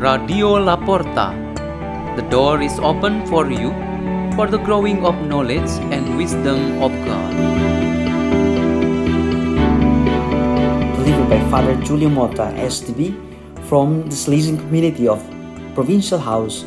[0.00, 1.36] Radio La Porta.
[2.16, 3.68] The door is open for you
[4.34, 7.32] for the growing of knowledge and wisdom of God.
[10.96, 13.12] Delivered by Father Julio Mota, SDB,
[13.68, 15.20] from the Salesian community of
[15.74, 16.62] Provincial House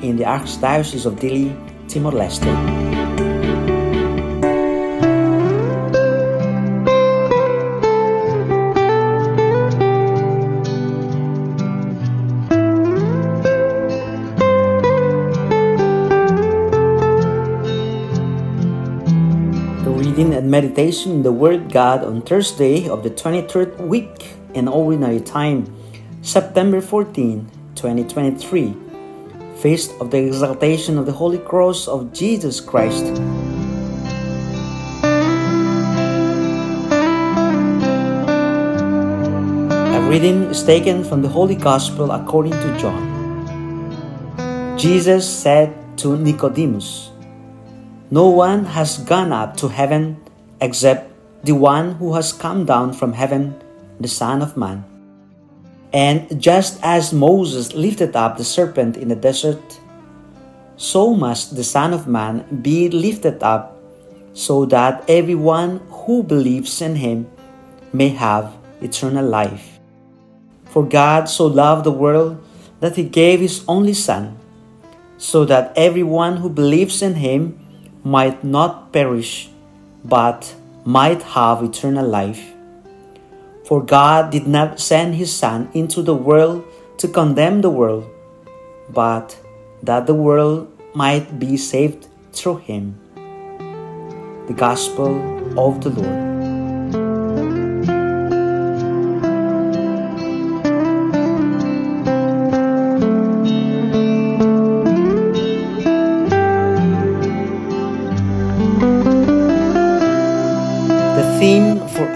[0.00, 1.50] in the Archdiocese of Dili,
[1.88, 2.85] Timor-Leste.
[19.86, 24.66] The reading and meditation in the Word God on Thursday of the 23rd week in
[24.66, 25.72] Ordinary Time,
[26.22, 28.74] September 14, 2023,
[29.62, 33.06] Feast of the Exaltation of the Holy Cross of Jesus Christ.
[39.94, 43.06] A reading is taken from the Holy Gospel according to John.
[44.76, 47.12] Jesus said to Nicodemus,
[48.10, 50.16] no one has gone up to heaven
[50.60, 51.10] except
[51.42, 53.54] the one who has come down from heaven,
[53.98, 54.84] the Son of Man.
[55.92, 59.80] And just as Moses lifted up the serpent in the desert,
[60.76, 63.76] so must the Son of Man be lifted up,
[64.34, 67.26] so that everyone who believes in him
[67.92, 69.80] may have eternal life.
[70.66, 72.44] For God so loved the world
[72.80, 74.36] that he gave his only Son,
[75.16, 77.58] so that everyone who believes in him
[78.06, 79.50] might not perish,
[80.04, 80.54] but
[80.84, 82.54] might have eternal life.
[83.66, 86.62] For God did not send his Son into the world
[86.98, 88.06] to condemn the world,
[88.94, 89.34] but
[89.82, 92.94] that the world might be saved through him.
[94.46, 95.18] The Gospel
[95.58, 96.25] of the Lord.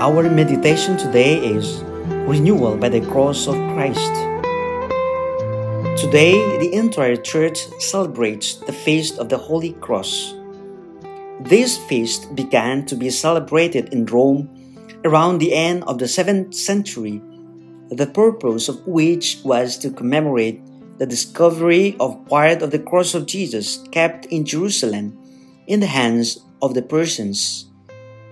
[0.00, 1.84] Our meditation today is
[2.24, 4.14] Renewal by the Cross of Christ.
[6.00, 10.32] Today, the entire church celebrates the Feast of the Holy Cross.
[11.40, 14.48] This feast began to be celebrated in Rome
[15.04, 17.20] around the end of the 7th century,
[17.90, 20.62] the purpose of which was to commemorate
[20.96, 25.12] the discovery of part of the cross of Jesus kept in Jerusalem
[25.66, 27.66] in the hands of the Persians.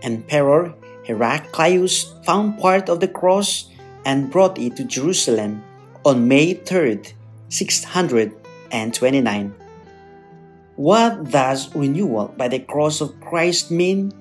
[0.00, 0.72] Emperor
[1.08, 3.72] Heraclius found part of the cross
[4.04, 5.64] and brought it to Jerusalem
[6.04, 7.14] on May 3rd,
[7.48, 9.54] 629.
[10.76, 14.12] What does renewal by the cross of Christ mean?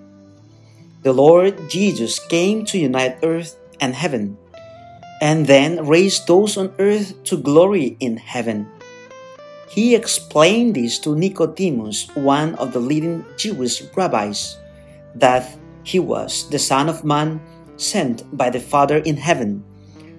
[1.03, 4.37] The Lord Jesus came to unite earth and heaven,
[5.21, 8.65] and then raised those on earth to glory in heaven.
[9.69, 14.55] He explained this to Nicodemus, one of the leading Jewish rabbis,
[15.15, 15.56] that
[15.87, 17.39] he was the Son of Man
[17.77, 19.63] sent by the Father in heaven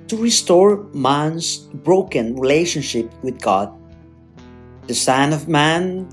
[0.08, 3.68] to restore man's broken relationship with God.
[4.86, 6.08] The Son of Man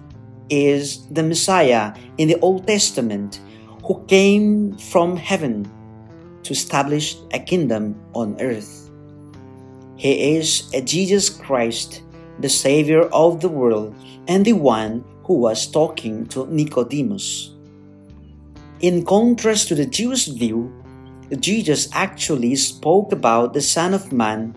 [0.50, 3.40] is the Messiah in the Old Testament
[3.86, 5.72] who came from heaven
[6.44, 8.92] to establish a kingdom on earth.
[9.96, 12.04] He is a Jesus Christ,
[12.40, 13.96] the Savior of the world,
[14.28, 17.55] and the one who was talking to Nicodemus.
[18.86, 20.72] In contrast to the Jewish view,
[21.40, 24.54] Jesus actually spoke about the Son of Man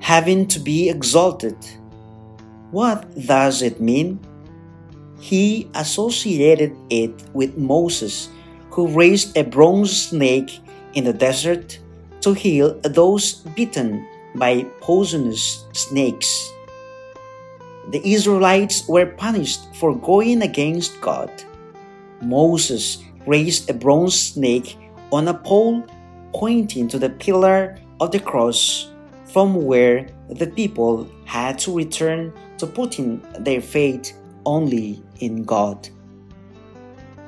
[0.00, 1.54] having to be exalted.
[2.70, 4.18] What does it mean?
[5.20, 8.30] He associated it with Moses,
[8.70, 10.58] who raised a bronze snake
[10.94, 11.78] in the desert
[12.22, 16.50] to heal those bitten by poisonous snakes.
[17.90, 21.30] The Israelites were punished for going against God.
[22.22, 24.76] Moses raised a bronze snake
[25.12, 25.84] on a pole
[26.32, 28.90] pointing to the pillar of the cross
[29.32, 34.16] from where the people had to return to putting their faith
[34.46, 35.88] only in God.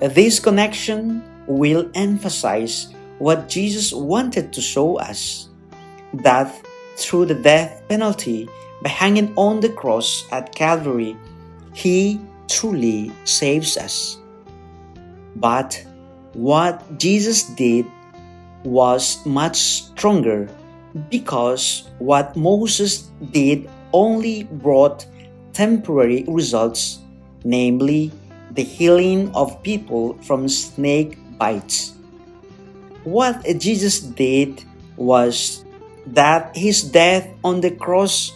[0.00, 5.49] This connection will emphasize what Jesus wanted to show us
[6.12, 6.54] that
[6.96, 8.49] through the death penalty
[8.82, 11.16] by hanging on the cross at Calvary,
[11.72, 14.19] He truly saves us.
[15.36, 15.84] But
[16.32, 17.86] what Jesus did
[18.64, 20.48] was much stronger
[21.10, 25.06] because what Moses did only brought
[25.52, 27.00] temporary results,
[27.44, 28.12] namely
[28.52, 31.92] the healing of people from snake bites.
[33.04, 34.64] What Jesus did
[34.96, 35.64] was
[36.06, 38.32] that his death on the cross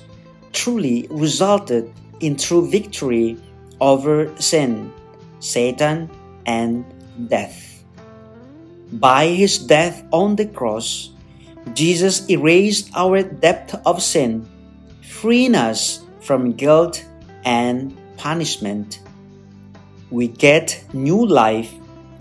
[0.52, 3.36] truly resulted in true victory
[3.80, 4.92] over sin,
[5.40, 6.10] Satan,
[6.50, 6.82] and
[7.30, 7.84] death.
[8.90, 11.14] By his death on the cross,
[11.78, 14.50] Jesus erased our debt of sin,
[14.98, 17.06] freeing us from guilt
[17.44, 18.98] and punishment.
[20.10, 21.70] We get new life,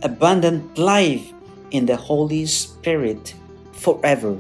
[0.04, 1.34] abundant life
[1.72, 3.34] in the Holy Spirit
[3.74, 4.38] forever.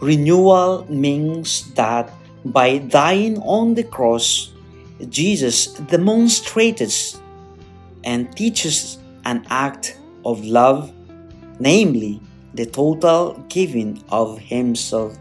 [0.00, 2.12] Renewal means that
[2.44, 4.52] by dying on the cross,
[5.08, 6.92] Jesus demonstrated
[8.04, 10.92] and teaches an act of love,
[11.58, 12.20] namely
[12.54, 15.18] the total giving of Himself.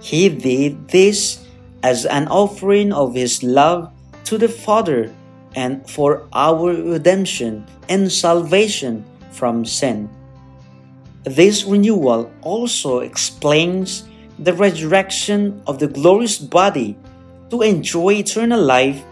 [0.00, 1.44] He did this
[1.82, 3.92] as an offering of His love
[4.24, 5.12] to the Father
[5.54, 10.08] and for our redemption and salvation from sin.
[11.24, 14.04] This renewal also explains
[14.38, 16.98] the resurrection of the glorious body
[17.50, 19.02] to enjoy eternal life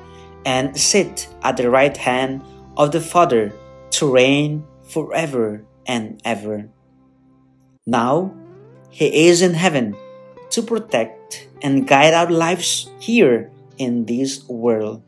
[0.44, 2.42] and sit at the right hand
[2.76, 3.52] of the Father
[3.90, 6.68] to reign forever and ever.
[7.86, 8.34] Now,
[8.90, 9.96] He is in heaven
[10.50, 15.02] to protect and guide our lives here in this world.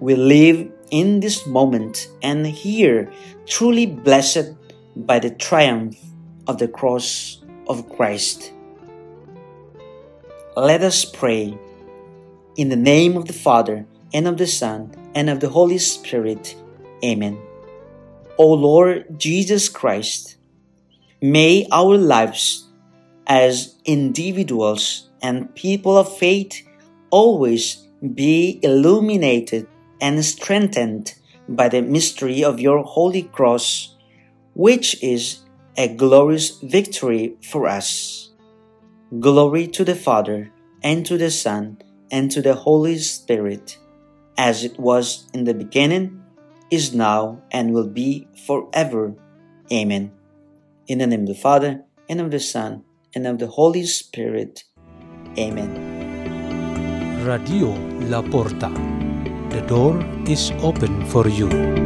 [0.00, 3.10] We live in this moment and here
[3.46, 4.52] truly blessed
[4.96, 5.96] by the triumph
[6.46, 8.52] of the cross of Christ.
[10.56, 11.56] Let us pray
[12.56, 16.56] in the name of the Father, and of the Son, and of the Holy Spirit.
[17.04, 17.38] Amen.
[18.38, 20.36] O Lord Jesus Christ,
[21.20, 22.68] may our lives
[23.26, 26.66] as individuals and people of faith
[27.10, 29.68] always be illuminated
[30.00, 31.14] and strengthened
[31.48, 33.96] by the mystery of your holy cross,
[34.54, 35.40] which is
[35.76, 38.30] a glorious victory for us.
[39.20, 40.50] Glory to the Father,
[40.82, 41.78] and to the Son,
[42.10, 43.78] and to the Holy Spirit,
[44.36, 46.22] as it was in the beginning,
[46.70, 49.14] is now, and will be forever.
[49.70, 50.12] Amen.
[50.86, 52.84] In the name of the Father, and of the Son,
[53.14, 54.64] and of the Holy Spirit.
[55.38, 55.70] Amen.
[57.24, 57.72] Radio
[58.08, 58.72] La Porta.
[59.50, 61.81] The door is open for you.